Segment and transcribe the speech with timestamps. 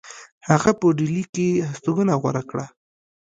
[0.49, 2.65] هغه په ډهلی کې هستوګنه غوره کړه.